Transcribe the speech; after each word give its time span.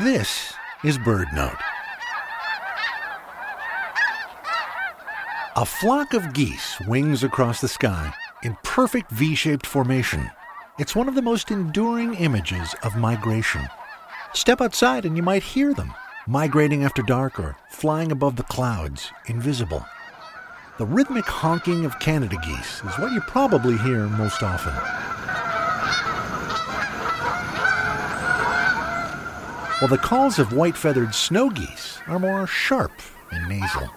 This 0.00 0.52
is 0.82 0.98
BirdNote. 0.98 1.56
A 5.54 5.64
flock 5.64 6.14
of 6.14 6.32
geese 6.32 6.80
wings 6.88 7.22
across 7.22 7.60
the 7.60 7.68
sky 7.68 8.12
in 8.42 8.56
perfect 8.64 9.12
V 9.12 9.36
shaped 9.36 9.64
formation. 9.64 10.32
It's 10.80 10.96
one 10.96 11.06
of 11.08 11.14
the 11.14 11.22
most 11.22 11.52
enduring 11.52 12.14
images 12.14 12.74
of 12.82 12.96
migration. 12.96 13.68
Step 14.32 14.60
outside 14.60 15.04
and 15.04 15.16
you 15.16 15.22
might 15.22 15.44
hear 15.44 15.72
them, 15.72 15.94
migrating 16.26 16.82
after 16.82 17.02
dark 17.02 17.38
or 17.38 17.56
flying 17.70 18.10
above 18.10 18.34
the 18.34 18.42
clouds, 18.42 19.12
invisible. 19.26 19.86
The 20.78 20.86
rhythmic 20.86 21.26
honking 21.26 21.84
of 21.84 22.00
Canada 22.00 22.36
geese 22.44 22.82
is 22.82 22.98
what 22.98 23.12
you 23.12 23.20
probably 23.20 23.78
hear 23.78 24.08
most 24.08 24.42
often. 24.42 24.72
While 29.80 29.88
the 29.88 29.98
calls 29.98 30.38
of 30.38 30.52
white 30.52 30.76
feathered 30.76 31.14
snow 31.14 31.50
geese 31.50 31.98
are 32.06 32.18
more 32.18 32.46
sharp 32.46 32.92
and 33.30 33.48
nasal. 33.48 33.90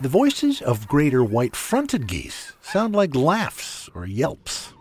The 0.00 0.08
voices 0.08 0.60
of 0.60 0.88
greater 0.88 1.22
white 1.22 1.54
fronted 1.54 2.08
geese 2.08 2.54
sound 2.60 2.94
like 2.94 3.14
laughs 3.14 3.88
or 3.94 4.04
yelps. 4.04 4.72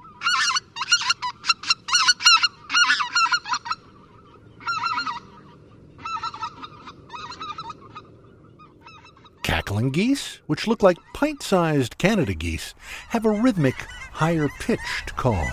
Cackling 9.44 9.92
geese, 9.92 10.40
which 10.48 10.66
look 10.66 10.82
like 10.82 10.98
pint 11.14 11.44
sized 11.44 12.00
Canada 12.00 12.34
geese, 12.34 12.74
have 13.10 13.26
a 13.26 13.30
rhythmic, 13.30 13.76
higher 14.14 14.50
pitched 14.60 15.16
call. 15.16 15.48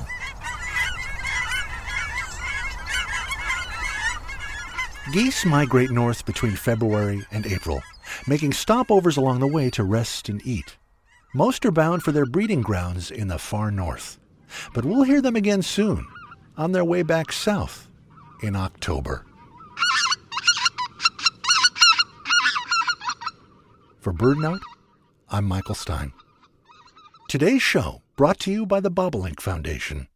Geese 5.13 5.47
migrate 5.47 5.91
north 5.91 6.27
between 6.27 6.55
February 6.55 7.27
and 7.31 7.47
April, 7.47 7.83
making 8.27 8.51
stopovers 8.51 9.17
along 9.17 9.41
the 9.41 9.47
way 9.47 9.71
to 9.71 9.83
rest 9.83 10.29
and 10.29 10.47
eat. 10.47 10.77
Most 11.35 11.65
are 11.65 11.73
bound 11.73 12.03
for 12.03 12.13
their 12.13 12.27
breeding 12.27 12.61
grounds 12.61 13.11
in 13.11 13.29
the 13.29 13.39
far 13.39 13.71
north, 13.71 14.19
but 14.75 14.85
we'll 14.85 15.05
hear 15.05 15.23
them 15.23 15.35
again 15.35 15.63
soon, 15.63 16.07
on 16.59 16.73
their 16.73 16.85
way 16.85 17.03
back 17.03 17.33
south 17.33 17.89
in 18.43 18.55
October. 18.55 19.25
For 24.01 24.13
BirdNote, 24.13 24.61
I'm 25.31 25.47
Michael 25.47 25.75
Stein. 25.75 26.13
Today's 27.29 27.63
show 27.63 28.03
brought 28.17 28.39
to 28.41 28.53
you 28.53 28.67
by 28.67 28.81
the 28.81 28.91
Bobolink 28.91 29.41
Foundation. 29.41 30.09